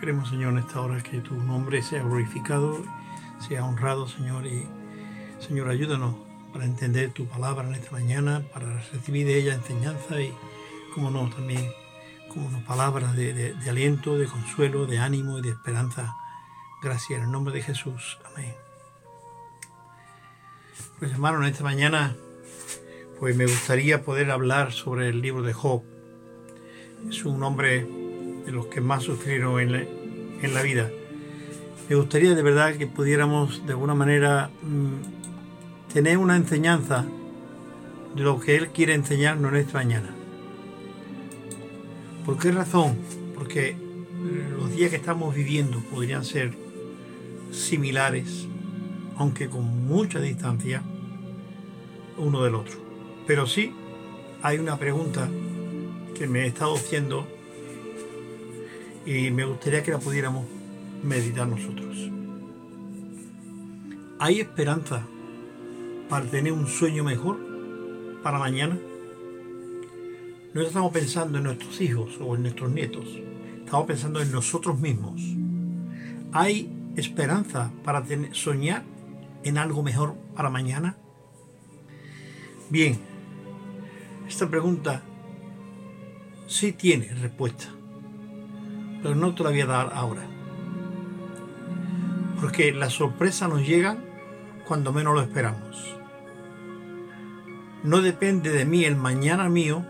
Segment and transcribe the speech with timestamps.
[0.00, 2.84] Queremos, Señor, en esta hora que tu nombre sea glorificado,
[3.46, 4.64] sea honrado, Señor, y
[5.40, 6.14] Señor, ayúdanos
[6.52, 10.32] para entender tu palabra en esta mañana, para recibir de ella enseñanza y,
[10.94, 11.68] como no, también
[12.28, 16.14] como una palabra de, aliento, de consuelo, de ánimo y de esperanza.
[16.80, 18.18] Gracias en el nombre de Jesús.
[18.24, 18.54] Amén.
[21.00, 22.16] Pues hermano, en esta mañana
[23.18, 25.82] pues me gustaría poder hablar sobre el libro de Job.
[27.08, 27.97] Es un hombre
[28.48, 30.90] de los que más sufrieron en la, vida.
[31.86, 37.04] Me gustaría de verdad que pudiéramos de alguna manera mm, tener una enseñanza
[38.16, 40.08] de lo que Él quiere enseñarnos en esta mañana.
[42.24, 42.96] ¿Por qué razón?
[43.34, 43.76] Porque
[44.58, 46.54] los días que estamos viviendo podrían ser
[47.52, 48.46] similares,
[49.18, 50.82] aunque con mucha distancia
[52.16, 52.78] uno del otro.
[53.26, 53.74] Pero sí
[54.42, 55.28] hay una pregunta
[56.16, 57.37] que me he estado haciendo
[59.06, 60.44] y me gustaría que la pudiéramos
[61.02, 62.10] meditar nosotros.
[64.18, 65.06] ¿Hay esperanza
[66.08, 67.38] para tener un sueño mejor
[68.22, 68.78] para mañana?
[70.54, 73.06] No estamos pensando en nuestros hijos o en nuestros nietos,
[73.64, 75.20] estamos pensando en nosotros mismos.
[76.32, 78.82] ¿Hay esperanza para soñar
[79.44, 80.96] en algo mejor para mañana?
[82.70, 82.98] Bien,
[84.26, 85.02] esta pregunta
[86.46, 87.77] sí tiene respuesta
[89.02, 90.22] pero no te la voy a dar ahora.
[92.40, 93.98] Porque la sorpresa nos llega
[94.66, 95.96] cuando menos lo esperamos.
[97.82, 99.84] No depende de mí el mañana mío,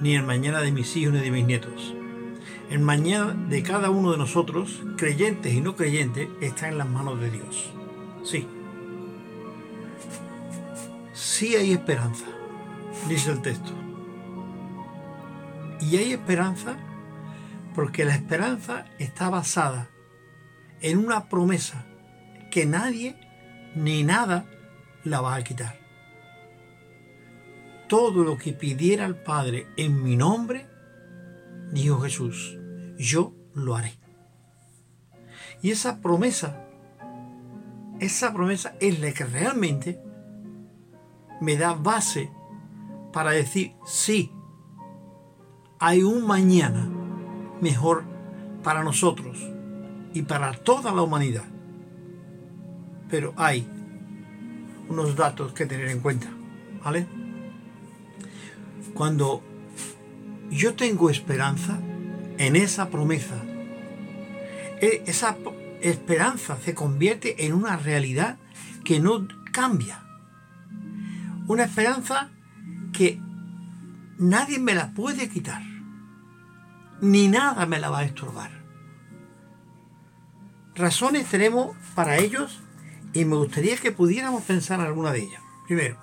[0.00, 1.94] ni el mañana de mis hijos ni de mis nietos.
[2.70, 7.20] El mañana de cada uno de nosotros, creyentes y no creyentes, está en las manos
[7.20, 7.70] de Dios.
[8.24, 8.46] Sí.
[11.12, 12.26] Sí hay esperanza,
[13.08, 13.72] dice el texto.
[15.80, 16.76] Y hay esperanza
[17.74, 19.90] porque la esperanza está basada
[20.80, 21.86] en una promesa
[22.50, 23.16] que nadie
[23.74, 24.46] ni nada
[25.04, 25.78] la va a quitar.
[27.88, 30.66] Todo lo que pidiera el Padre en mi nombre,
[31.72, 32.58] dijo Jesús,
[32.98, 33.98] yo lo haré.
[35.62, 36.68] Y esa promesa,
[38.00, 40.00] esa promesa es la que realmente
[41.40, 42.30] me da base
[43.12, 44.32] para decir, sí,
[45.80, 46.97] hay un mañana
[47.60, 48.04] mejor
[48.62, 49.38] para nosotros
[50.14, 51.44] y para toda la humanidad.
[53.10, 53.66] Pero hay
[54.88, 56.28] unos datos que tener en cuenta,
[56.84, 57.06] ¿vale?
[58.94, 59.42] Cuando
[60.50, 61.78] yo tengo esperanza
[62.38, 63.36] en esa promesa,
[64.80, 65.36] e, esa
[65.80, 68.38] esperanza se convierte en una realidad
[68.84, 70.02] que no cambia.
[71.46, 72.30] Una esperanza
[72.92, 73.20] que
[74.18, 75.62] nadie me la puede quitar
[77.00, 78.50] ni nada me la va a estorbar.
[80.74, 82.60] Razones tenemos para ellos
[83.12, 85.42] y me gustaría que pudiéramos pensar en alguna de ellas.
[85.66, 85.98] Primero,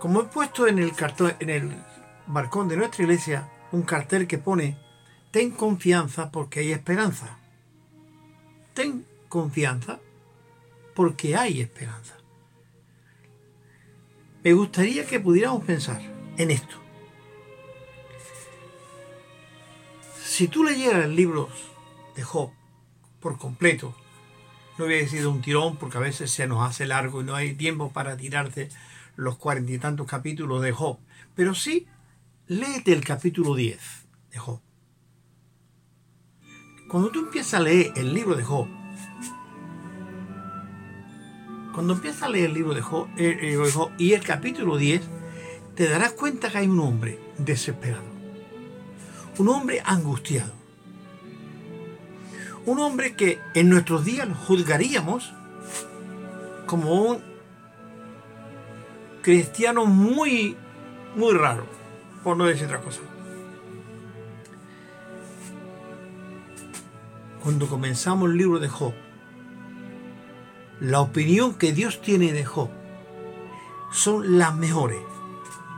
[0.00, 1.76] como he puesto en el cartón, en el
[2.26, 4.78] balcón de nuestra iglesia un cartel que pone
[5.36, 7.38] Ten confianza porque hay esperanza.
[8.72, 10.00] Ten confianza
[10.94, 12.14] porque hay esperanza.
[14.42, 16.00] Me gustaría que pudiéramos pensar
[16.38, 16.85] en esto.
[20.36, 21.48] Si tú leyeras el libro
[22.14, 22.50] de Job
[23.20, 23.96] por completo,
[24.76, 27.54] no hubiera sido un tirón porque a veces se nos hace largo y no hay
[27.54, 28.68] tiempo para tirarte
[29.14, 30.98] los cuarenta y tantos capítulos de Job.
[31.34, 31.86] Pero sí,
[32.48, 33.80] léete el capítulo 10
[34.32, 34.60] de Job.
[36.90, 38.68] Cuando tú empiezas a leer el libro de Job,
[41.72, 45.00] cuando empiezas a leer el libro de Job, de Job y el capítulo 10,
[45.74, 48.15] te darás cuenta que hay un hombre desesperado
[49.38, 50.52] un hombre angustiado.
[52.64, 55.32] Un hombre que en nuestros días lo juzgaríamos
[56.66, 57.18] como un
[59.22, 60.56] cristiano muy,
[61.14, 61.66] muy raro,
[62.24, 63.00] por no decir otra cosa.
[67.42, 68.94] Cuando comenzamos el libro de Job,
[70.80, 72.68] la opinión que Dios tiene de Job
[73.92, 75.00] son las mejores.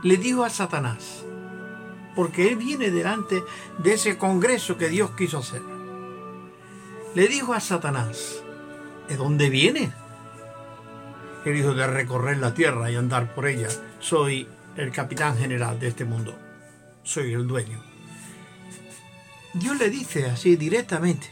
[0.03, 1.23] Le dijo a Satanás,
[2.19, 3.45] porque él viene delante
[3.77, 5.61] de ese congreso que Dios quiso hacer.
[7.15, 8.43] Le dijo a Satanás,
[9.07, 9.93] ¿de dónde viene?
[11.45, 13.69] Él dijo de recorrer la tierra y andar por ella.
[14.01, 16.37] Soy el capitán general de este mundo.
[17.03, 17.81] Soy el dueño.
[19.53, 21.31] Dios le dice así directamente,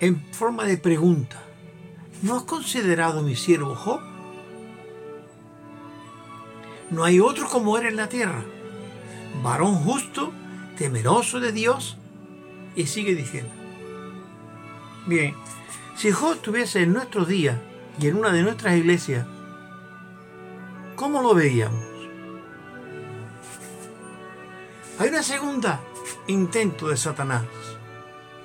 [0.00, 1.40] en forma de pregunta,
[2.22, 4.00] ¿no has considerado mi siervo Job?
[6.90, 8.44] No hay otro como él en la tierra
[9.42, 10.32] varón justo,
[10.76, 11.96] temeroso de Dios,
[12.76, 13.50] Y sigue diciendo.
[15.06, 15.34] Bien,
[15.96, 17.58] si Job estuviese en nuestros días
[18.00, 19.26] y en una de nuestras iglesias,
[20.94, 21.84] ¿cómo lo veíamos?
[24.98, 25.80] Hay una segunda
[26.26, 27.44] intento de Satanás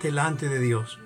[0.01, 0.97] delante de Dios.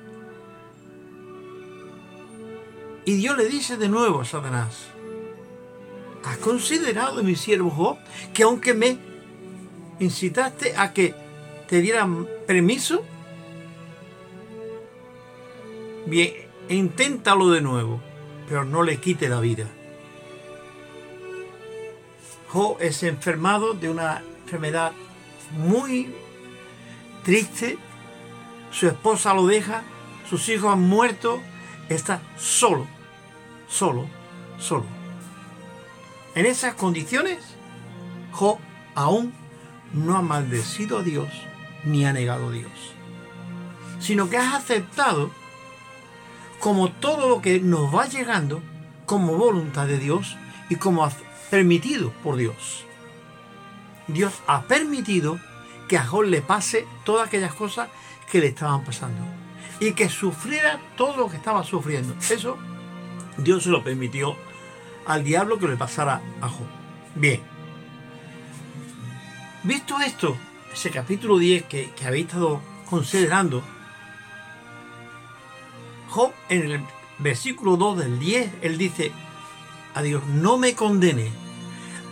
[3.05, 4.87] Y Dios le dice de nuevo a Satanás,
[6.23, 7.97] ¿has considerado mi siervo Job
[8.33, 9.08] que aunque me
[9.99, 11.13] incitaste a que
[11.67, 13.03] te dieran permiso?
[16.05, 16.33] Bien,
[16.69, 18.01] inténtalo de nuevo,
[18.47, 19.67] pero no le quite la vida.
[22.47, 24.91] Job es enfermado de una enfermedad
[25.51, 26.11] muy
[27.23, 27.77] triste,
[28.71, 29.83] su esposa lo deja,
[30.27, 31.41] sus hijos han muerto,
[31.89, 32.87] está solo,
[33.67, 34.07] solo,
[34.57, 34.85] solo.
[36.33, 37.39] En esas condiciones,
[38.31, 38.57] Job
[38.95, 39.33] aún
[39.93, 41.29] no ha maldecido a Dios
[41.83, 42.71] ni ha negado a Dios,
[43.99, 45.31] sino que has aceptado
[46.59, 48.61] como todo lo que nos va llegando
[49.05, 50.37] como voluntad de Dios
[50.69, 51.09] y como
[51.49, 52.85] permitido por Dios.
[54.07, 55.39] Dios ha permitido
[55.87, 57.89] que a Job le pase todas aquellas cosas
[58.31, 59.23] que le estaban pasando
[59.79, 62.13] y que sufriera todo lo que estaba sufriendo.
[62.29, 62.57] Eso
[63.37, 64.35] Dios se lo permitió
[65.05, 66.67] al diablo que le pasara a Job.
[67.15, 67.58] Bien.
[69.63, 70.37] Visto esto,
[70.71, 73.61] ese capítulo 10 que, que habéis estado considerando,
[76.07, 76.81] Job en el
[77.19, 79.11] versículo 2 del 10, él dice,
[79.93, 81.29] a Dios, no me condene,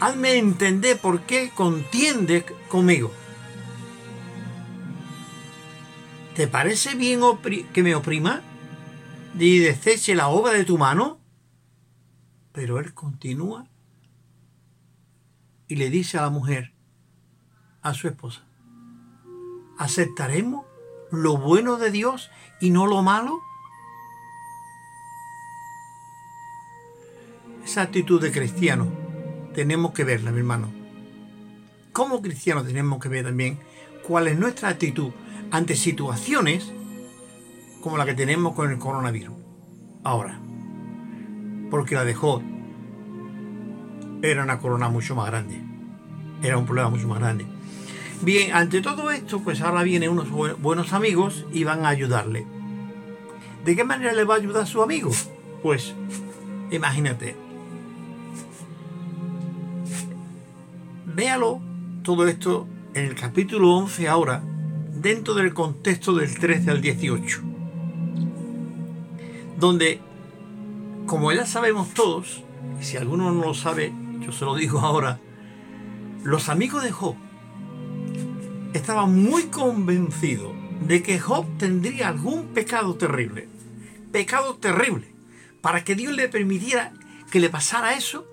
[0.01, 3.13] hazme entender por qué contiende conmigo.
[6.35, 7.21] ¿Te parece bien
[7.73, 8.41] que me oprima
[9.39, 11.19] y deseche la obra de tu mano?
[12.51, 13.67] Pero él continúa
[15.67, 16.76] y le dice a la mujer,
[17.81, 18.43] a su esposa,
[19.77, 20.65] ¿aceptaremos
[21.11, 22.29] lo bueno de Dios
[22.59, 23.41] y no lo malo?
[27.63, 28.87] Esa actitud de cristiano
[29.53, 30.71] tenemos que verla, mi hermano.
[31.91, 33.59] Como cristianos tenemos que ver también
[34.03, 35.11] cuál es nuestra actitud
[35.51, 36.71] ante situaciones
[37.81, 39.35] como la que tenemos con el coronavirus.
[40.03, 40.39] Ahora,
[41.69, 42.41] porque la dejó
[44.21, 45.61] era una corona mucho más grande.
[46.41, 47.45] Era un problema mucho más grande.
[48.21, 52.47] Bien, ante todo esto, pues ahora vienen unos buenos amigos y van a ayudarle.
[53.63, 55.11] ¿De qué manera le va a ayudar a su amigo?
[55.61, 55.93] Pues,
[56.71, 57.35] imagínate.
[61.05, 61.61] Véalo
[62.01, 64.41] todo esto en el capítulo 11 ahora,
[64.93, 67.41] dentro del contexto del 13 al 18.
[69.59, 69.99] Donde,
[71.05, 72.43] como ya sabemos todos,
[72.81, 75.19] y si alguno no lo sabe, yo se lo digo ahora,
[76.23, 77.15] los amigos de Job
[78.87, 83.49] estaban muy convencidos de que Job tendría algún pecado terrible,
[84.13, 85.13] pecado terrible,
[85.59, 86.93] para que Dios le permitiera
[87.29, 88.25] que le pasara eso,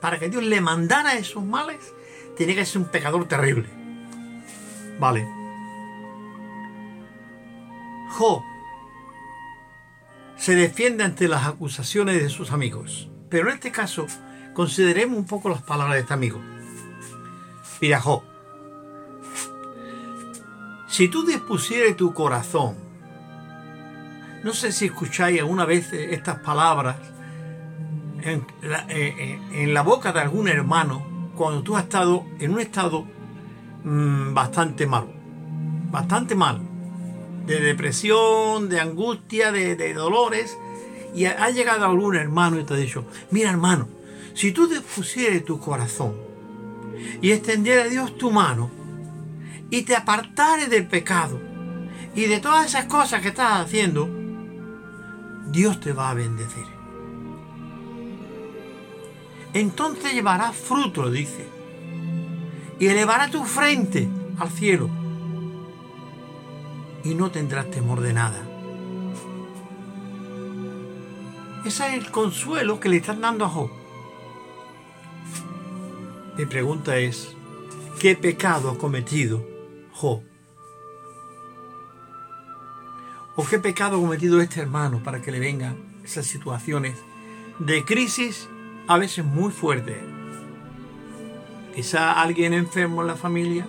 [0.00, 1.94] para que Dios le mandara esos males,
[2.36, 3.68] tenía que ser un pecador terrible.
[4.98, 5.24] Vale.
[8.10, 8.42] Job
[10.36, 14.08] se defiende ante las acusaciones de sus amigos, pero en este caso
[14.52, 16.40] consideremos un poco las palabras de este amigo.
[17.80, 18.31] Mira, Job,
[20.92, 22.74] si tú dispusieras tu corazón,
[24.44, 26.96] no sé si escucháis alguna vez estas palabras
[28.20, 33.06] en la, eh, eh, boca de algún hermano cuando tú has estado en un estado
[33.84, 35.08] mm, bastante malo,
[35.90, 36.60] bastante mal,
[37.46, 40.58] de depresión, de angustia, de, dolores,
[41.14, 43.88] y ha llegado algún hermano y te ha dicho, mira hermano,
[44.34, 46.14] si tú dispusieras tu corazón
[47.22, 48.81] y extendieras a Dios tu mano,
[49.72, 51.40] y te apartares del pecado
[52.14, 54.06] y de todas esas cosas que estás haciendo,
[55.46, 56.66] Dios te va a bendecir.
[59.54, 61.48] Entonces llevarás fruto, dice,
[62.78, 64.90] y elevará tu frente al cielo
[67.02, 68.42] y no tendrás temor de nada.
[71.64, 73.70] Ese es el consuelo que le están dando a Job.
[76.36, 77.34] Mi pregunta es,
[77.98, 79.51] ¿qué pecado ha cometido
[83.36, 86.98] ¿O qué pecado ha cometido este hermano para que le vengan esas situaciones
[87.58, 88.48] de crisis
[88.88, 89.98] a veces muy fuertes?
[91.74, 93.66] Quizá alguien enfermo en la familia,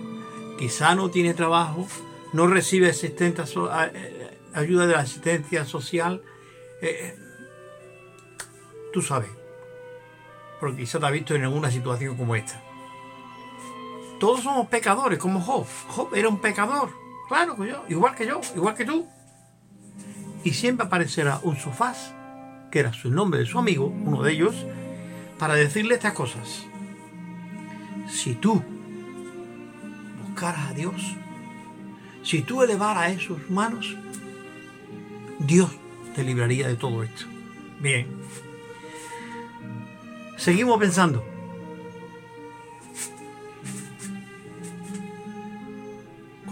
[0.58, 1.86] quizá no tiene trabajo,
[2.32, 6.22] no recibe eh, ayuda de la asistencia social.
[6.82, 7.16] Eh,
[8.92, 9.30] tú sabes,
[10.60, 12.63] porque quizá te has visto en alguna situación como esta.
[14.24, 15.66] Todos somos pecadores, como Job.
[15.88, 16.88] Job era un pecador.
[17.28, 19.06] Claro que yo, igual que yo, igual que tú.
[20.42, 22.14] Y siempre aparecerá un sofás,
[22.70, 24.56] que era su nombre de su amigo, uno de ellos,
[25.38, 26.64] para decirle estas cosas.
[28.08, 28.62] Si tú
[30.26, 31.16] buscaras a Dios,
[32.22, 33.94] si tú elevaras esos manos,
[35.38, 35.68] Dios
[36.14, 37.26] te libraría de todo esto.
[37.78, 38.06] Bien.
[40.38, 41.33] Seguimos pensando.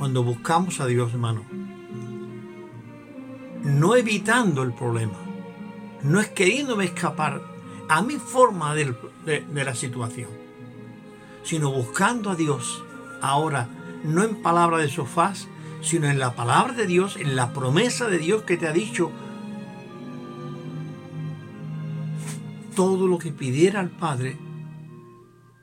[0.02, 1.44] Cuando buscamos a Dios, hermano,
[3.62, 5.16] no evitando el problema,
[6.02, 7.40] no es queriéndome escapar
[7.88, 8.96] a mi forma de,
[9.54, 10.28] la situación,
[11.44, 12.82] sino buscando a Dios
[13.20, 13.68] ahora,
[14.02, 15.46] no en palabra de sofás,
[15.82, 19.12] sino en la palabra de Dios, en la promesa de Dios que te ha dicho,
[22.74, 24.36] todo lo que pidiera al Padre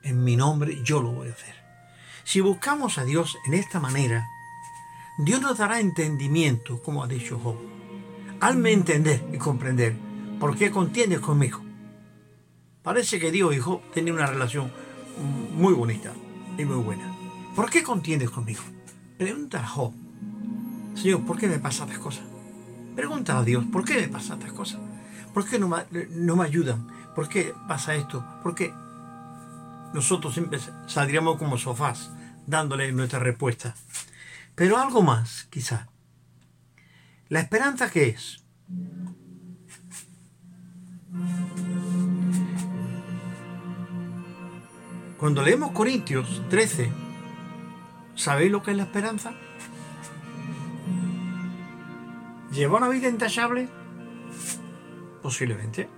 [0.02, 1.59] en mi nombre, yo lo voy a hacer.
[2.30, 4.30] Si buscamos a Dios en esta manera,
[5.18, 7.56] Dios nos dará entendimiento, como ha dicho Job.
[8.38, 9.96] Hazme entender y comprender
[10.38, 11.60] por qué contiendes conmigo.
[12.84, 14.70] Parece que Dios y Job tenían una relación
[15.56, 16.12] muy bonita
[16.56, 17.12] y muy buena.
[17.56, 18.62] ¿Por qué contiendes conmigo?
[19.18, 19.92] Pregunta a Job.
[20.94, 22.22] Señor, ¿por qué me pasan estas cosas?
[22.94, 24.78] Pregunta a Dios, ¿por qué me pasan estas cosas?
[25.34, 26.86] ¿Por qué no me, no me ayudan?
[27.12, 28.24] ¿Por qué pasa esto?
[28.44, 28.72] ¿Por qué?
[29.92, 32.12] Nosotros siempre saldríamos como sofás
[32.50, 33.74] dándole nuestra respuesta.
[34.54, 35.88] Pero algo más, quizá.
[37.28, 38.44] ¿La esperanza qué es?
[45.16, 46.90] Cuando leemos Corintios 13,
[48.16, 49.32] ¿sabéis lo que es la esperanza?
[52.52, 53.68] ¿Lleva una vida intachable?
[55.22, 55.88] Posiblemente.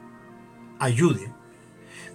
[0.78, 1.32] Ayude.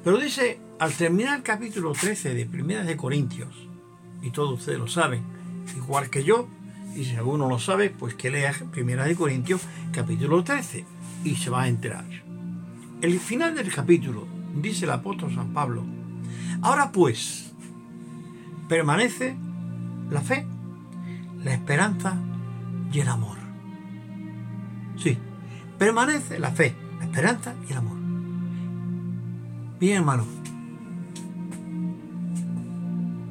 [0.03, 3.67] Pero dice, al terminar el capítulo 13 de Primeras de Corintios,
[4.21, 5.23] y todos ustedes lo saben,
[5.75, 6.47] igual que yo,
[6.95, 10.85] y si alguno lo sabe, pues que lea Primera de Corintios capítulo 13
[11.23, 12.05] y se va a enterar.
[13.01, 15.83] El final del capítulo dice el apóstol San Pablo,
[16.61, 17.51] ahora pues,
[18.67, 19.35] permanece
[20.09, 20.47] la fe,
[21.43, 22.17] la esperanza
[22.91, 23.37] y el amor.
[24.97, 25.17] Sí,
[25.77, 27.97] permanece la fe, la esperanza y el amor.
[29.79, 30.36] Bien, hermano.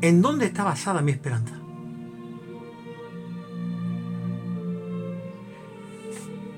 [0.07, 1.53] ¿En dónde está basada mi esperanza?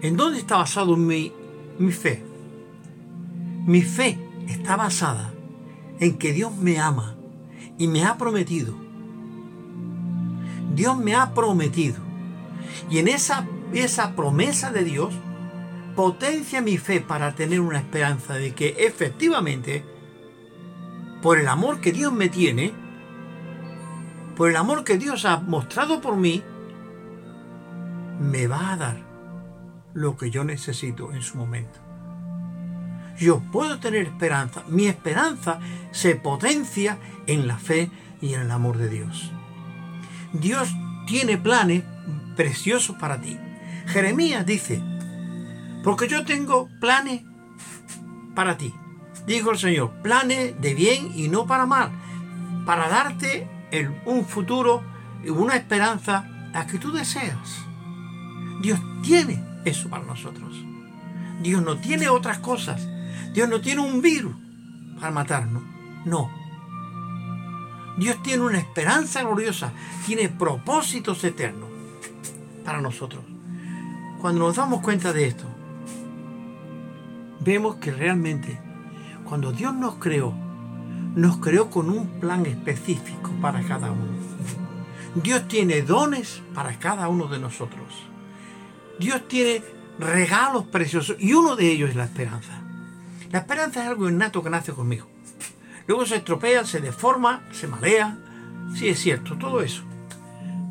[0.03, 1.33] ¿En dónde está basado mi,
[1.79, 2.23] mi fe?
[3.65, 5.33] Mi fe está basada
[5.99, 7.17] en que Dios me ama
[7.79, 8.75] y me ha prometido.
[10.75, 11.97] Dios me ha prometido.
[12.91, 15.15] Y en esa esa promesa de Dios
[15.97, 19.87] potencia mi fe para tener una esperanza de que efectivamente,
[21.23, 22.88] por el amor que Dios me tiene,
[24.39, 26.45] por el amor que Dios ha mostrado por mí,
[28.21, 28.97] me va a dar
[29.95, 31.81] lo que yo necesito en su momento.
[33.19, 34.63] Yo puedo tener esperanza.
[34.69, 35.59] Mi esperanza
[35.91, 37.91] se potencia en la fe
[38.21, 39.33] y en el amor de Dios.
[40.33, 40.73] Dios
[41.09, 41.83] tiene planes
[42.37, 43.37] preciosos para ti.
[43.89, 44.81] Jeremías dice,
[45.83, 47.25] porque yo tengo planes
[48.37, 48.73] para ti.
[49.27, 51.91] Dijo el Señor, planes de bien y no para mal,
[52.65, 53.58] para darte
[54.07, 54.83] un futuro
[55.31, 57.65] una esperanza a que tú deseas.
[58.61, 60.55] Dios tiene eso para nosotros.
[61.43, 62.89] Dios no tiene otras cosas.
[63.33, 64.35] Dios no tiene un virus
[64.99, 65.63] para matarnos.
[66.05, 66.31] No.
[67.99, 69.73] Dios tiene una esperanza gloriosa,
[70.07, 71.69] tiene propósitos eternos
[72.65, 73.25] para nosotros.
[74.21, 75.45] Cuando nos damos cuenta de esto,
[77.41, 78.61] vemos que realmente
[79.25, 80.33] cuando Dios nos creó,
[81.15, 84.19] nos creó con un plan específico para cada uno.
[85.15, 87.87] Dios tiene dones para cada uno de nosotros.
[88.99, 89.63] Dios tiene
[89.99, 92.63] regalos preciosos y uno de ellos es la esperanza.
[93.31, 95.07] La esperanza es algo innato que nace conmigo.
[95.87, 98.19] Luego se estropea, se deforma, se malea.
[98.75, 99.83] Sí, es cierto, todo eso.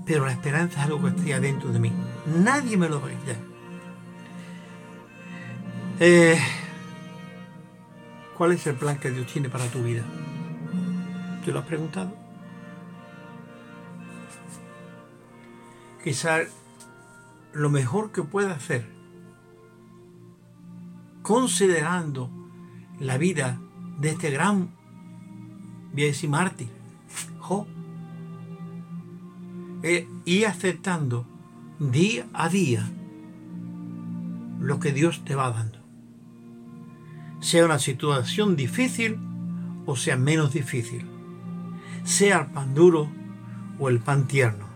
[0.05, 1.91] Pero la esperanza es algo que está dentro de mí.
[2.25, 3.35] Nadie me lo va a quitar.
[5.99, 6.39] Eh,
[8.37, 10.03] ¿Cuál es el plan que Dios tiene para tu vida?
[11.43, 12.13] ¿Te lo has preguntado?
[16.03, 16.41] Quizá
[17.53, 18.87] lo mejor que pueda hacer,
[21.23, 22.29] considerando
[22.99, 23.59] la vida
[23.99, 24.69] de este gran,
[25.93, 26.69] voy a mártir,
[27.39, 27.65] Job,
[29.81, 31.25] eh, y aceptando
[31.79, 32.87] día a día
[34.59, 35.76] lo que Dios te va dando.
[37.39, 39.19] Sea una situación difícil
[39.85, 41.05] o sea menos difícil.
[42.03, 43.09] Sea el pan duro
[43.79, 44.67] o el pan tierno.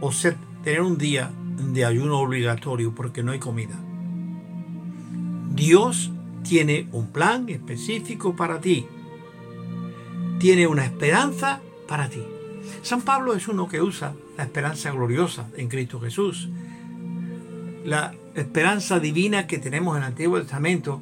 [0.00, 3.78] o ser, tener un día de ayuno obligatorio porque no hay comida.
[5.54, 6.10] Dios
[6.42, 8.86] tiene un plan específico para ti.
[10.38, 12.22] Tiene una esperanza para ti.
[12.82, 16.50] San Pablo es uno que usa la esperanza gloriosa en Cristo Jesús.
[17.84, 21.00] La esperanza divina que tenemos en el Antiguo Testamento,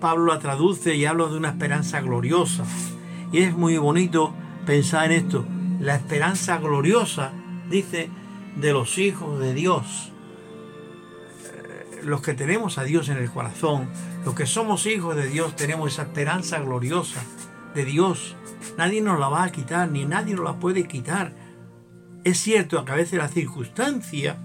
[0.00, 2.64] Pablo la traduce y habla de una esperanza gloriosa.
[3.30, 4.34] Y es muy bonito
[4.66, 5.46] pensar en esto.
[5.80, 7.32] La esperanza gloriosa,
[7.70, 8.10] dice,
[8.56, 10.12] de los hijos de Dios.
[11.44, 13.88] Eh, los que tenemos a Dios en el corazón,
[14.24, 17.22] los que somos hijos de Dios, tenemos esa esperanza gloriosa
[17.74, 18.36] de Dios.
[18.76, 21.32] Nadie nos la va a quitar, ni nadie nos la puede quitar.
[22.24, 24.36] Es cierto que a veces la circunstancia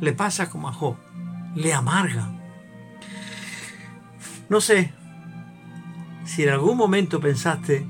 [0.00, 0.96] le pasa como a Job,
[1.54, 2.28] le amarga.
[4.48, 4.92] No sé
[6.24, 7.86] si en algún momento pensaste,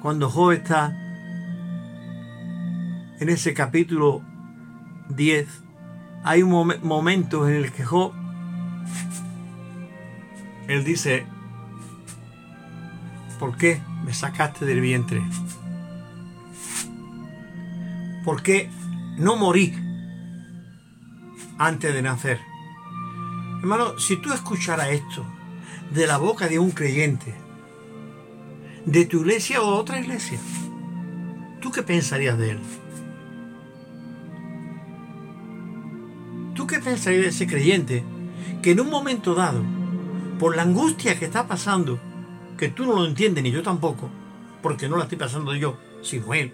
[0.00, 0.96] cuando Job está
[3.20, 4.22] en ese capítulo
[5.10, 5.46] 10,
[6.24, 8.12] hay un momento en el que Job,
[10.68, 11.26] él dice,
[13.38, 15.22] ¿por qué me sacaste del vientre?
[18.24, 18.70] ¿Por qué
[19.18, 19.74] no morí
[21.66, 22.40] antes de nacer?
[23.60, 25.24] Hermano, si tú escucharas esto
[25.90, 27.34] de la boca de un creyente,
[28.84, 30.40] de tu iglesia o de otra iglesia,
[31.60, 32.60] ¿tú qué pensarías de él?
[36.54, 38.04] ¿Tú qué pensarías de ese creyente
[38.62, 39.62] que en un momento dado,
[40.38, 42.00] por la angustia que está pasando,
[42.58, 44.10] que tú no lo entiendes ni yo tampoco,
[44.62, 46.52] porque no la estoy pasando yo, sino él,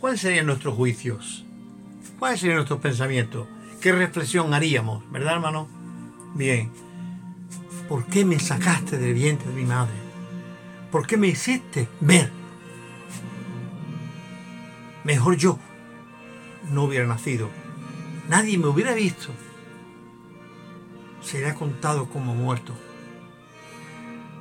[0.00, 1.44] ¿cuáles serían nuestros juicios?
[2.24, 3.46] ¿Cuáles serían nuestros pensamientos?
[3.82, 5.04] ¿Qué reflexión haríamos?
[5.10, 5.68] ¿Verdad, hermano?
[6.32, 6.70] Bien.
[7.86, 9.92] ¿Por qué me sacaste del vientre de mi madre?
[10.90, 12.32] ¿Por qué me hiciste ver?
[15.04, 15.58] Mejor yo
[16.70, 17.50] no hubiera nacido.
[18.30, 19.28] Nadie me hubiera visto.
[21.20, 22.72] Sería contado como muerto.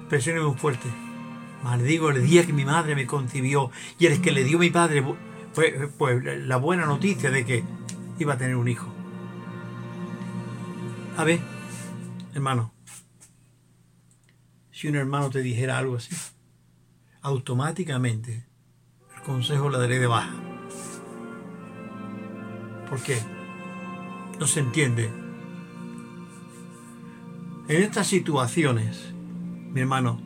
[0.04, 0.88] Expresiones muy fuerte.
[1.64, 5.04] Maldigo el día que mi madre me concibió y el que le dio mi padre
[5.54, 7.64] pues, la buena noticia de que
[8.20, 8.88] iba a tener un hijo.
[11.18, 11.40] A ver,
[12.34, 12.74] hermano,
[14.72, 16.16] si un hermano te dijera algo así,
[17.22, 18.46] automáticamente
[19.16, 20.34] el consejo le daré de baja.
[22.90, 23.18] ¿Por qué?
[24.40, 25.10] No se entiende.
[27.68, 29.14] En estas situaciones,
[29.72, 30.20] mi hermano,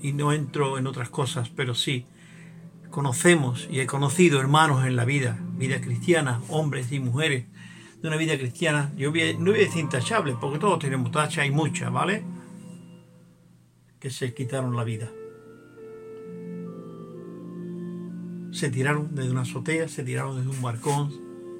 [0.00, 2.06] y no entro en otras cosas, pero sí,
[2.92, 7.46] conocemos y he conocido hermanos en la vida, vida cristiana, hombres y mujeres
[8.00, 11.50] de una vida cristiana, yo no voy a decir intachable, porque todos tenemos tacha y
[11.50, 12.22] muchas, ¿vale?
[13.98, 15.10] Que se quitaron la vida.
[18.52, 21.12] Se tiraron desde una azotea, se tiraron desde un balcón,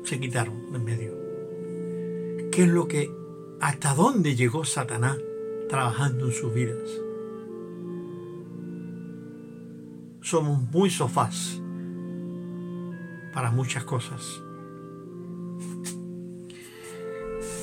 [0.05, 2.51] se quitaron de en medio.
[2.51, 3.11] ¿Qué es lo que,
[3.61, 5.17] hasta dónde llegó Satanás
[5.69, 7.02] trabajando en sus vidas?
[10.23, 11.61] Somos muy sofás
[13.35, 14.43] para muchas cosas.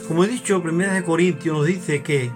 [0.07, 2.31] Como he dicho, Primera de Corintios nos dice que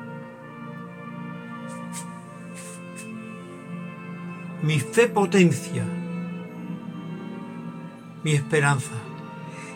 [4.62, 5.84] mi fe potencia
[8.24, 8.94] mi esperanza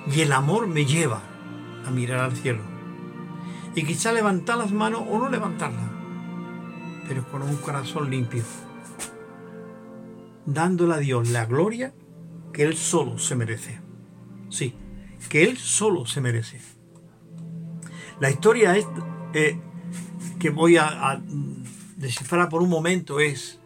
[0.10, 1.22] y el amor me lleva
[1.86, 2.62] a mirar al cielo.
[3.76, 5.84] Y quizá levantar las manos o no levantarlas,
[7.08, 8.44] pero con un corazón limpio
[10.48, 11.94] dándole a Dios la gloria
[12.54, 13.80] que Él solo se merece.
[14.50, 14.74] Sí,
[15.30, 16.60] que Él solo se merece.
[18.20, 18.88] La historia es,
[19.34, 19.60] eh,
[20.40, 21.22] que voy a,
[21.98, 23.60] descifrar por un momento es,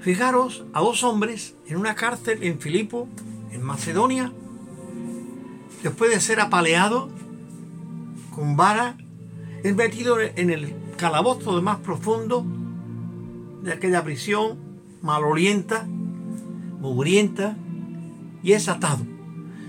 [0.00, 3.08] fijaros a dos hombres en una cárcel en Filipo,
[3.52, 4.32] en Macedonia,
[5.82, 7.10] después de ser apaleado
[8.34, 8.96] con vara,
[9.62, 12.44] es metido en el calabozo más profundo
[13.62, 14.58] de aquella prisión
[15.02, 15.84] malolienta,
[16.80, 17.56] mugrienta,
[18.42, 19.04] y es atado,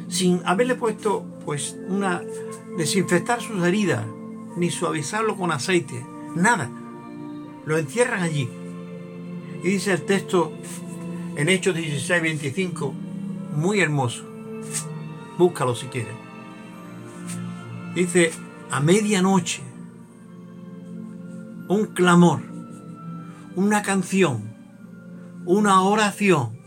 [0.08, 2.21] sin haberle puesto pues una
[2.77, 4.06] desinfectar sus heridas,
[4.58, 6.69] ni suavizarlo con aceite, nada.
[7.65, 8.49] Lo encierran allí.
[9.63, 10.51] Y dice el texto
[11.36, 12.93] en Hechos 16, 25,
[13.56, 14.23] muy hermoso.
[15.38, 16.13] Búscalo si quieres.
[17.95, 18.32] Dice,
[18.71, 19.62] a medianoche,
[21.69, 22.52] un clamor
[23.55, 24.53] una canción,
[25.45, 26.57] una oración.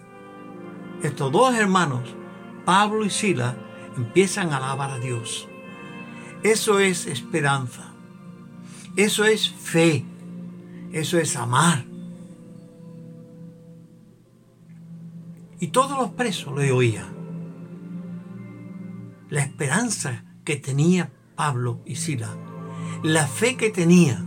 [1.02, 2.14] Estos dos hermanos,
[2.64, 3.56] Pablo y Sila,
[3.96, 5.48] empiezan a alabar a Dios.
[6.42, 7.92] Eso es esperanza.
[8.96, 10.04] Eso es fe.
[10.92, 11.84] Eso es amar.
[15.58, 17.16] Y todos los presos le oían.
[19.28, 22.36] La esperanza que tenía Pablo y Sila,
[23.02, 24.25] la fe que tenía,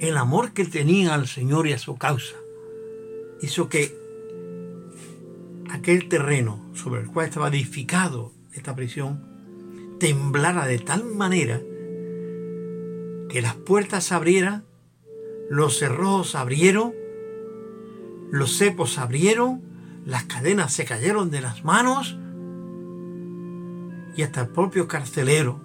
[0.00, 2.36] el amor que tenían al Señor y a su causa,
[3.42, 3.94] hizo que
[5.70, 9.24] aquel terreno sobre el cual estaba edificado esta prisión
[9.98, 11.60] temblara de tal manera
[13.28, 14.64] que las puertas se abrieran,
[15.50, 16.94] los cerrojos se abrieron,
[18.30, 19.62] los cepos se abrieron,
[20.06, 22.16] las cadenas se cayeron de las manos
[24.16, 25.60] y hasta el propio carcelero,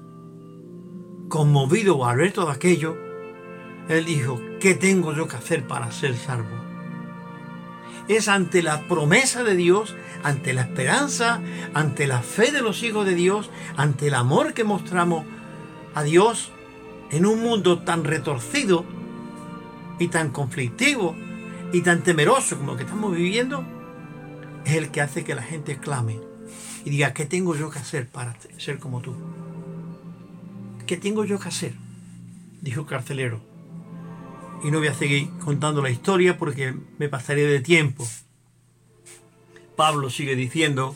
[1.30, 3.05] conmovido al ver todo aquello,
[3.90, 6.56] él dijo, ¿qué tengo yo que hacer para ser salvo?
[8.08, 11.42] Es ante la promesa de Dios, ante la esperanza,
[11.74, 15.26] ante la fe de los hijos de Dios, ante el amor que mostramos
[15.94, 16.52] a Dios
[17.12, 18.86] en un mundo tan retorcido
[20.00, 21.16] y tan conflictivo
[21.72, 23.64] y tan temeroso como el que estamos viviendo,
[24.66, 26.20] es el que hace que la gente clame
[26.84, 29.16] y diga, ¿qué tengo yo que hacer para ser como tú?
[30.86, 31.74] ¿Qué tengo yo que hacer?
[32.62, 33.55] Dijo el carcelero.
[34.64, 38.08] Y no voy a seguir contando la historia porque me pasaría de tiempo.
[39.76, 40.96] Pablo sigue diciendo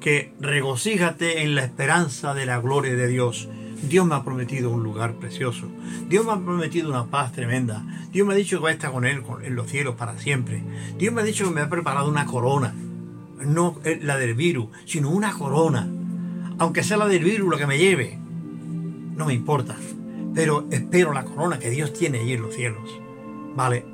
[0.00, 3.48] que regocíjate en la esperanza de la gloria de Dios.
[3.82, 5.68] Dios me ha prometido un lugar precioso.
[6.08, 7.84] Dios me ha prometido una paz tremenda.
[8.10, 10.62] Dios me ha dicho que voy a estar con Él en los cielos para siempre.
[10.98, 12.74] Dios me ha dicho que me ha preparado una corona
[13.44, 15.88] no la del virus, sino una corona.
[16.58, 18.18] Aunque sea la del virus la que me lleve,
[19.16, 19.76] no me importa.
[20.34, 22.88] Pero espero la corona que Dios tiene allí en los cielos.
[23.54, 23.84] ¿Vale?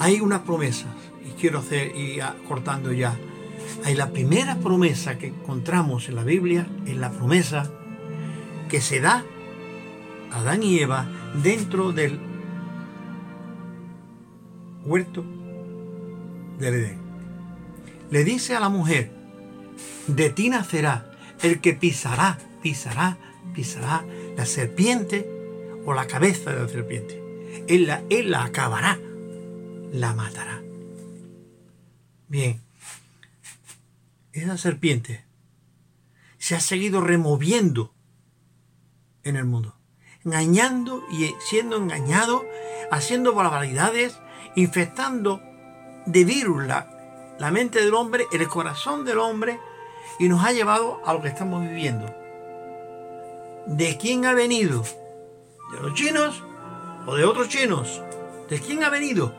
[0.00, 0.90] Hay unas promesas,
[1.24, 3.16] y quiero hacer, y cortando ya.
[3.84, 7.70] Hay la primera promesa que encontramos en la Biblia, es la promesa
[8.68, 9.24] que se da
[10.32, 11.06] a Adán y Eva
[11.42, 12.18] dentro del
[14.84, 15.24] huerto
[16.58, 17.02] del Edén
[18.12, 19.10] le dice a la mujer,
[20.06, 21.10] de ti nacerá
[21.42, 23.16] el que pisará, pisará,
[23.54, 24.04] pisará
[24.36, 25.28] la serpiente
[25.84, 27.22] o la cabeza de la serpiente.
[27.68, 28.98] Él la, él acabará,
[29.92, 30.62] la matará.
[32.28, 32.62] Bien,
[34.32, 35.24] esa serpiente
[36.38, 37.92] se ha seguido removiendo
[39.22, 39.76] en el mundo,
[40.24, 42.46] engañando y siendo engañado,
[42.90, 44.18] haciendo barbaridades,
[44.56, 45.42] infectando
[46.06, 49.58] de virus la, la mente del hombre, el corazón del hombre
[50.18, 52.21] y nos ha llevado a lo que estamos viviendo.
[53.72, 54.82] ¿De quién ha venido?
[55.72, 56.42] ¿De los chinos
[57.06, 58.00] o de otros chinos?
[58.48, 59.34] ¿De quién ha venido?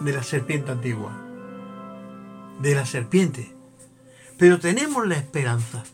[0.00, 1.12] De la serpiente antigua.
[2.60, 3.54] De la serpiente.
[4.38, 5.84] Pero tenemos la esperanza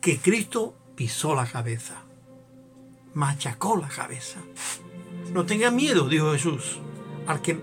[0.00, 2.02] que Cristo pisó la cabeza,
[3.14, 4.40] machacó la cabeza.
[5.32, 6.78] No tengan miedo, dijo Jesús,
[7.26, 7.58] al que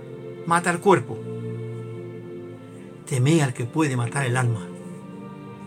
[0.46, 1.18] mata el cuerpo
[3.12, 4.66] teme al que puede matar el alma.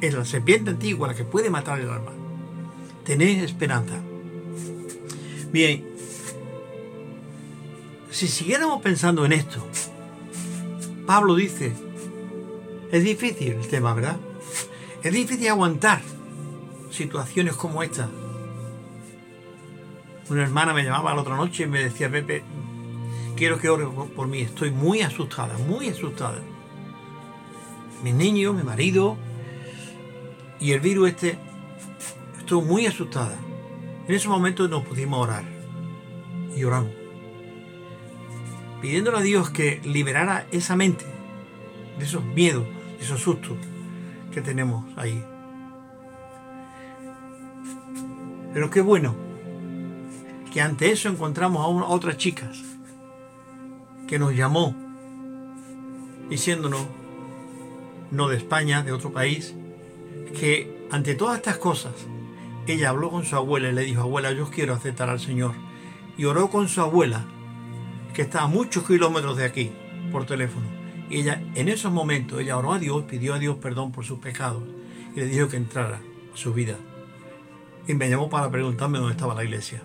[0.00, 2.23] Es la serpiente antigua la que puede matar el alma.
[3.04, 3.94] Tened esperanza.
[5.52, 5.84] Bien,
[8.10, 9.64] si siguiéramos pensando en esto,
[11.06, 11.72] Pablo dice,
[12.90, 14.16] es difícil el tema, ¿verdad?
[15.02, 16.00] Es difícil aguantar
[16.90, 18.08] situaciones como esta.
[20.30, 22.42] Una hermana me llamaba la otra noche y me decía, Pepe,
[23.36, 23.86] quiero que ore
[24.16, 26.40] por mí, estoy muy asustada, muy asustada
[28.04, 29.16] mis niños, mi marido
[30.60, 31.38] y el virus este,
[32.44, 33.36] estuvo muy asustada.
[34.06, 35.44] En ese momento nos pudimos orar
[36.54, 36.92] y oramos,
[38.82, 41.06] pidiéndole a Dios que liberara esa mente
[41.98, 42.66] de esos miedos,
[42.98, 43.56] de esos sustos
[44.30, 45.24] que tenemos ahí.
[48.52, 49.14] Pero qué bueno
[50.52, 52.62] que ante eso encontramos a, a otras chicas
[54.06, 54.76] que nos llamó
[56.28, 56.86] diciéndonos
[58.10, 59.54] no de España, de otro país,
[60.38, 61.94] que ante todas estas cosas,
[62.72, 65.52] ella habló con su abuela y le dijo, abuela, yo quiero aceptar al Señor.
[66.16, 67.24] Y oró con su abuela,
[68.14, 69.72] que está a muchos kilómetros de aquí,
[70.10, 70.66] por teléfono.
[71.10, 74.18] Y ella, en esos momentos, ella oró a Dios, pidió a Dios perdón por sus
[74.18, 74.62] pecados
[75.14, 76.00] y le dijo que entrara
[76.32, 76.76] a su vida.
[77.86, 79.82] Y me llamó para preguntarme dónde estaba la iglesia.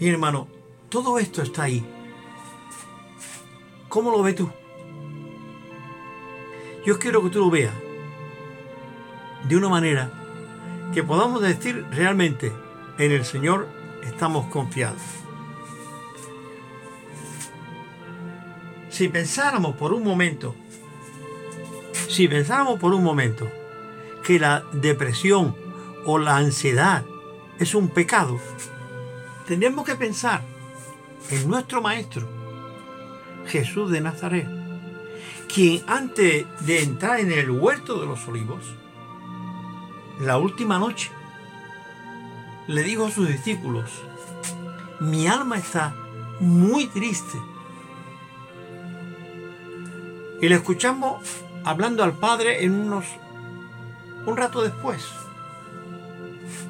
[0.00, 0.48] Mi hermano,
[0.88, 1.86] todo esto está ahí.
[3.88, 4.50] ¿Cómo lo ves tú?
[6.84, 7.72] Yo quiero que tú lo veas
[9.48, 10.23] de una manera
[10.92, 12.52] que podamos decir realmente,
[12.98, 13.68] en el Señor
[14.02, 15.00] estamos confiados.
[18.90, 20.54] Si pensáramos por un momento,
[22.08, 23.48] si pensáramos por un momento
[24.22, 25.56] que la depresión
[26.06, 27.04] o la ansiedad
[27.58, 28.38] es un pecado,
[29.48, 30.42] tendríamos que pensar
[31.30, 32.28] en nuestro Maestro,
[33.46, 34.64] Jesús de Nazaret
[35.54, 38.74] quien antes de entrar en el huerto de los olivos,
[40.20, 41.10] la última noche,
[42.66, 43.90] le dijo a sus discípulos,
[45.00, 45.94] mi alma está
[46.40, 47.38] muy triste.
[50.40, 51.22] Y le escuchamos
[51.64, 53.04] hablando al Padre en unos
[54.26, 55.04] un rato después.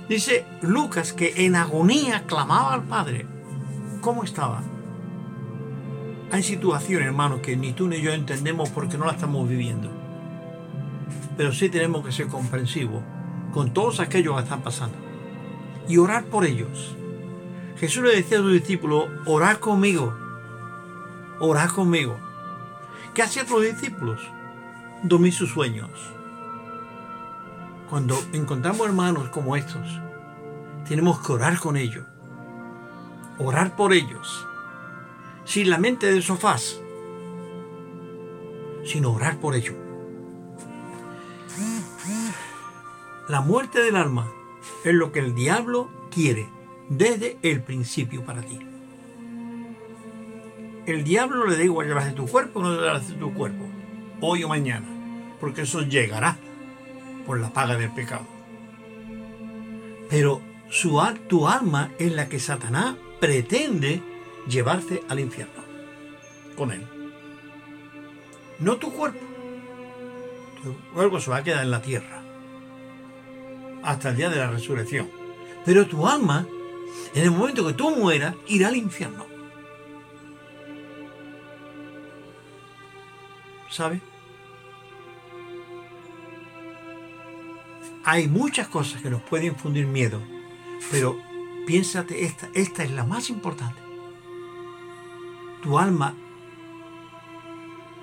[0.08, 3.26] Dice Lucas que en agonía clamaba al Padre.
[4.00, 4.62] ¿Cómo estaba?
[6.30, 9.90] Hay situaciones, hermanos, que ni tú ni yo entendemos porque no la estamos viviendo.
[11.36, 13.02] Pero sí tenemos que ser comprensivos
[13.54, 14.98] con todos aquellos que están pasando.
[15.88, 16.96] Y orar por ellos.
[17.78, 20.12] Jesús le decía a sus discípulos, orad conmigo.
[21.38, 22.18] Orad conmigo.
[23.14, 24.20] ¿Qué hacían los discípulos?
[25.04, 25.90] Dormir sus sueños.
[27.88, 29.86] Cuando encontramos hermanos como estos,
[30.88, 32.04] tenemos que orar con ellos.
[33.38, 34.46] Orar por ellos.
[35.44, 36.80] Sin la mente de sofás,
[38.84, 39.83] sino orar por ellos.
[43.26, 44.30] La muerte del alma
[44.84, 46.46] es lo que el diablo quiere
[46.90, 48.58] desde el principio para ti.
[50.84, 53.64] El diablo le da igual llevarse tu cuerpo o no llevarse tu cuerpo,
[54.20, 54.86] hoy o mañana,
[55.40, 56.36] porque eso llegará
[57.26, 58.26] por la paga del pecado.
[60.10, 64.02] Pero su, tu alma es la que Satanás pretende
[64.46, 65.62] llevarte al infierno
[66.58, 66.86] con él.
[68.58, 69.24] No tu cuerpo.
[70.62, 72.23] Tu cuerpo se va a quedar en la tierra
[73.84, 75.08] hasta el día de la resurrección.
[75.64, 76.46] Pero tu alma,
[77.14, 79.26] en el momento que tú mueras, irá al infierno.
[83.70, 84.00] ¿Sabes?
[88.04, 90.20] Hay muchas cosas que nos pueden infundir miedo,
[90.90, 91.18] pero
[91.66, 93.80] piénsate esta, esta es la más importante.
[95.62, 96.14] Tu alma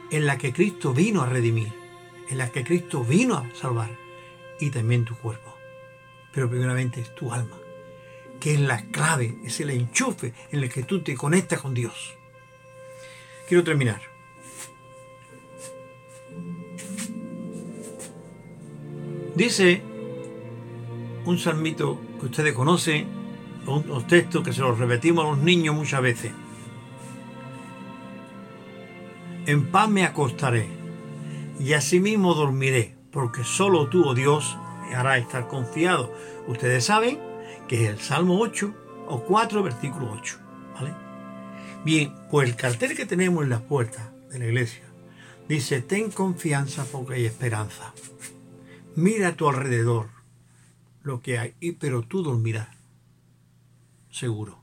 [0.09, 1.71] en la que Cristo vino a redimir,
[2.29, 3.95] en la que Cristo vino a salvar,
[4.59, 5.60] y también tu cuerpo.
[6.33, 7.57] Pero primeramente es tu alma,
[8.39, 12.15] que es la clave, es el enchufe en el que tú te conectas con Dios.
[13.47, 14.01] Quiero terminar.
[19.35, 19.81] Dice
[21.25, 23.07] un salmito que ustedes conocen,
[23.65, 26.31] un texto que se los repetimos a los niños muchas veces.
[29.45, 30.67] En paz me acostaré
[31.59, 34.57] y asimismo dormiré, porque solo tú, oh Dios,
[34.93, 36.13] hará estar confiado.
[36.47, 37.19] Ustedes saben
[37.67, 38.73] que es el Salmo 8
[39.07, 40.37] o 4, versículo 8.
[40.73, 40.93] ¿vale?
[41.83, 44.83] Bien, pues el cartel que tenemos en las puertas de la iglesia
[45.47, 47.93] dice, ten confianza porque hay esperanza.
[48.95, 50.09] Mira a tu alrededor
[51.03, 52.69] lo que hay, pero tú dormirás
[54.11, 54.59] seguro.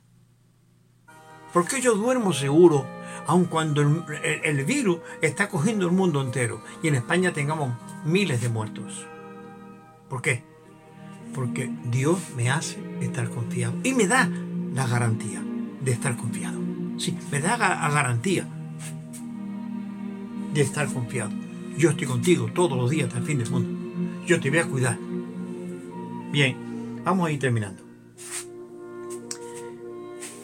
[1.53, 2.87] Porque yo duermo seguro,
[3.27, 8.49] aun cuando el, virus está cogiendo el mundo entero y en España tengamos miles de
[8.49, 9.07] muertos.
[10.09, 10.43] ¿Por qué?
[11.35, 14.31] Porque Dios me hace estar confiado y me da
[14.75, 15.43] la garantía
[15.83, 16.59] de estar confiado.
[16.97, 18.47] Sí, me da la garantía
[20.53, 21.31] de estar confiado.
[21.77, 24.25] Yo estoy contigo todos los días hasta el fin del mundo.
[24.27, 24.99] Yo te voy a cuidar.
[26.33, 27.83] Bien, vamos a ir terminando.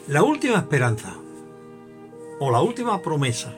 [0.07, 1.16] La última esperanza
[2.38, 3.55] o la última promesa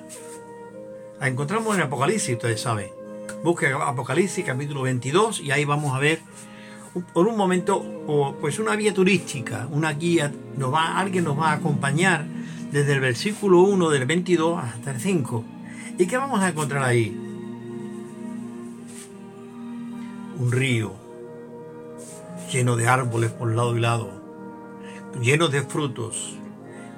[1.18, 2.95] la encontramos en Apocalipsis, ustedes saben.
[3.46, 6.18] Busque Apocalipsis capítulo 22 y ahí vamos a ver
[7.12, 11.52] por un momento pues una vía turística, una guía, nos va, alguien nos va a
[11.52, 12.26] acompañar
[12.72, 15.44] desde el versículo 1 del 22 hasta el 5.
[15.96, 17.16] ¿Y qué vamos a encontrar ahí?
[20.40, 20.92] Un río
[22.50, 24.10] lleno de árboles por lado y lado,
[25.22, 26.36] lleno de frutos,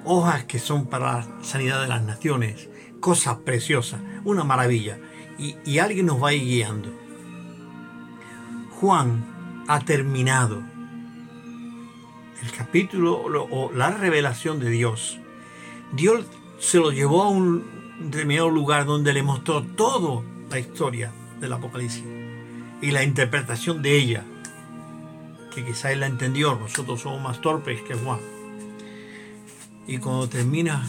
[0.03, 4.97] hojas que son para la sanidad de las naciones, cosas preciosas, una maravilla.
[5.39, 6.89] Y, alguien nos va a ir guiando.
[8.79, 10.61] Juan ha terminado
[12.43, 15.17] el capítulo o la revelación de Dios.
[15.93, 16.25] Dios
[16.59, 17.63] se lo llevó a un
[17.99, 22.03] determinado lugar donde le mostró toda la historia del Apocalipsis
[22.81, 24.23] y la interpretación de ella
[25.53, 28.19] que quizá él la entendió, nosotros somos más torpes que Juan.
[29.87, 30.87] Y cuando termina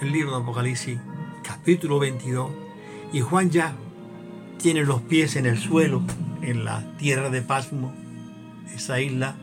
[0.00, 0.98] el libro de Apocalipsis,
[1.42, 2.50] capítulo 22,
[3.14, 3.76] y Juan ya
[4.58, 6.02] tiene los pies en el suelo,
[6.42, 7.94] en la tierra de Pasmo,
[8.74, 9.36] esa isla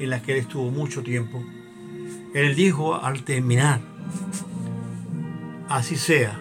[0.00, 1.40] en la que él estuvo mucho tiempo,
[2.34, 3.80] él dijo al terminar,
[5.68, 6.36] así sea,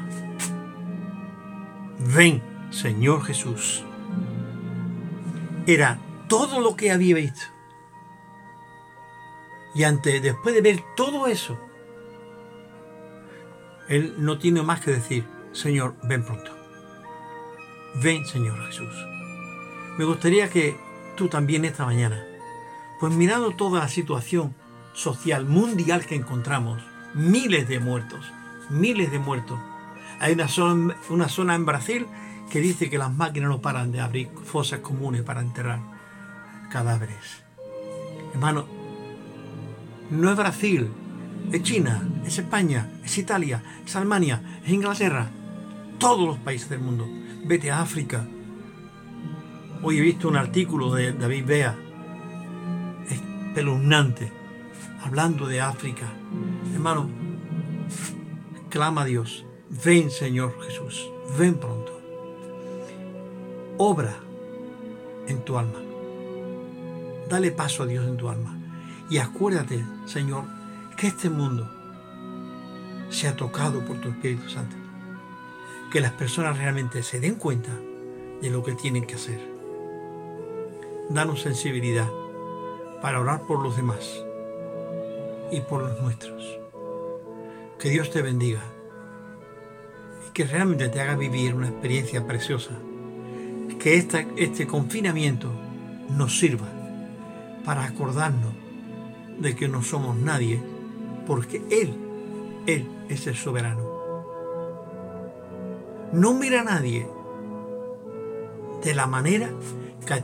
[2.16, 2.42] ven
[2.72, 3.84] Señor Jesús.
[5.68, 7.46] Era todo lo que había visto.
[9.76, 11.60] Y ante, después de ver todo eso,
[13.88, 16.51] él no tiene más que decir, Señor, ven pronto.
[17.96, 18.94] Ven, Señor Jesús.
[19.98, 20.78] Me gustaría que
[21.16, 22.24] tú también esta mañana,
[23.00, 24.56] pues mirando toda la situación
[24.94, 26.82] social mundial que encontramos,
[27.14, 28.26] miles de muertos,
[28.70, 29.60] miles de muertos.
[30.20, 30.48] Hay una
[31.28, 32.08] zona, en Brasil
[32.50, 35.80] que dice que las máquinas no paran de abrir fosas comunes para enterrar
[36.70, 37.44] cadáveres.
[38.34, 38.66] Hermano,
[40.10, 40.90] no es Brasil,
[41.52, 45.30] es China, es España, es Italia, es Alemania, es Inglaterra,
[46.02, 47.08] todos los países del mundo.
[47.46, 48.28] Vete a África.
[49.84, 51.78] Hoy he visto un artículo de David Bea,
[53.08, 54.32] espeluznante,
[55.04, 56.08] hablando de África.
[56.74, 57.08] Hermano,
[58.70, 59.46] clama a Dios,
[59.86, 62.00] ven Señor Jesús, ven pronto.
[63.78, 64.16] Obra
[65.28, 65.80] en tu alma.
[67.30, 68.58] Dale paso a Dios en tu alma.
[69.10, 70.46] Y acuérdate, Señor,
[70.98, 71.70] que este mundo
[73.10, 74.81] sea tocado por tu Espíritu Santo.
[75.92, 77.72] Que las personas realmente se den cuenta
[78.42, 79.40] de lo que tienen que hacer.
[81.10, 82.10] Danos sensibilidad
[83.02, 84.24] para orar por los demás
[85.52, 86.44] y por los nuestros.
[87.78, 88.62] Que Dios te bendiga
[90.28, 92.72] y que realmente te haga vivir una experiencia preciosa.
[93.78, 95.52] Que este confinamiento
[96.10, 96.70] nos sirva
[97.66, 98.54] para acordarnos
[99.40, 100.62] de que no somos nadie,
[101.28, 101.94] porque Él,
[102.66, 103.91] Él es el soberano.
[106.14, 107.08] No mira a nadie
[108.84, 109.50] de la manera
[110.06, 110.20] que a ti